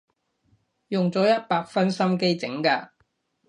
[0.87, 2.89] 用咗一百分心機整㗎